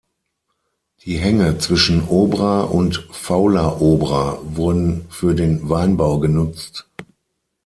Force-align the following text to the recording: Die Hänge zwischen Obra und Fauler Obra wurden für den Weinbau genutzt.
Die 1.05 1.19
Hänge 1.19 1.59
zwischen 1.59 2.07
Obra 2.07 2.61
und 2.63 3.07
Fauler 3.11 3.79
Obra 3.81 4.39
wurden 4.43 5.05
für 5.11 5.35
den 5.35 5.69
Weinbau 5.69 6.17
genutzt. 6.17 6.87